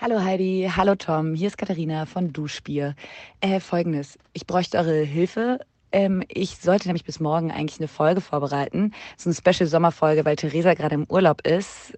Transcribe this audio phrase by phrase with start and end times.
[0.00, 2.96] Hallo Heidi, hallo Tom, hier ist Katharina von Duschbier.
[3.40, 5.60] Äh, Folgendes, ich bräuchte eure Hilfe.
[5.92, 8.92] Ähm, ich sollte nämlich bis morgen eigentlich eine Folge vorbereiten.
[9.16, 11.96] So eine Special-Sommerfolge, weil Theresa gerade im Urlaub ist.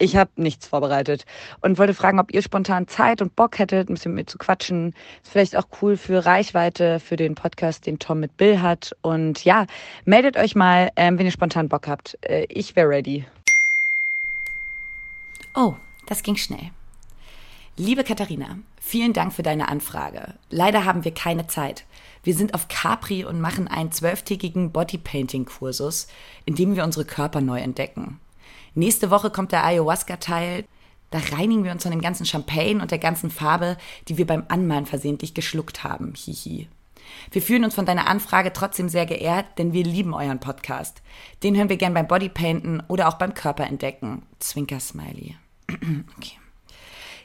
[0.00, 1.24] Ich habe nichts vorbereitet
[1.60, 4.38] und wollte fragen, ob ihr spontan Zeit und Bock hättet, ein bisschen mit mir zu
[4.38, 4.94] quatschen.
[5.22, 8.94] Ist vielleicht auch cool für Reichweite, für den Podcast, den Tom mit Bill hat.
[9.02, 9.66] Und ja,
[10.04, 12.16] meldet euch mal, ähm, wenn ihr spontan Bock habt.
[12.22, 13.24] Äh, ich wäre ready.
[15.54, 15.74] Oh,
[16.06, 16.70] das ging schnell.
[17.80, 20.34] Liebe Katharina, vielen Dank für deine Anfrage.
[20.50, 21.84] Leider haben wir keine Zeit.
[22.24, 26.08] Wir sind auf Capri und machen einen zwölftägigen Bodypainting-Kursus,
[26.44, 28.18] in dem wir unsere Körper neu entdecken.
[28.74, 30.64] Nächste Woche kommt der Ayahuasca-Teil.
[31.12, 33.76] Da reinigen wir uns von dem ganzen Champagne und der ganzen Farbe,
[34.08, 36.14] die wir beim Anmalen versehentlich geschluckt haben.
[36.16, 36.66] Hihi.
[37.30, 41.00] Wir fühlen uns von deiner Anfrage trotzdem sehr geehrt, denn wir lieben euren Podcast.
[41.44, 44.22] Den hören wir gern beim Bodypainten oder auch beim Körperentdecken.
[44.40, 45.36] Zwinker Smiley.
[46.16, 46.38] okay.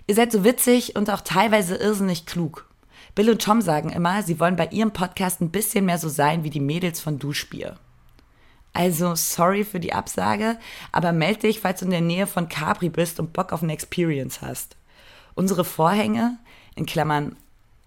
[0.08, 2.68] Ihr seid so witzig und auch teilweise irrsinnig klug.
[3.16, 6.44] Bill und Tom sagen immer, sie wollen bei ihrem Podcast ein bisschen mehr so sein
[6.44, 7.78] wie die Mädels von Duschbier.
[8.74, 10.58] Also sorry für die Absage,
[10.92, 13.74] aber melde dich, falls du in der Nähe von Capri bist und Bock auf eine
[13.74, 14.76] Experience hast.
[15.36, 16.40] Unsere Vorhänge,
[16.76, 17.36] in Klammern,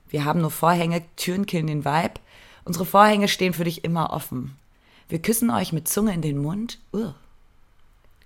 [0.09, 2.21] wir haben nur Vorhänge, Türen killen den Vibe,
[2.65, 4.57] unsere Vorhänge stehen für dich immer offen.
[5.09, 6.79] Wir küssen euch mit Zunge in den Mund.
[6.93, 7.13] Uh.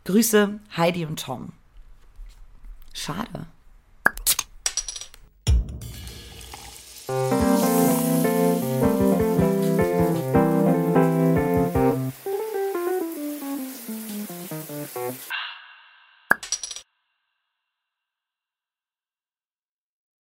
[0.05, 1.53] Grüße, Heidi und Tom.
[2.93, 3.47] Schade.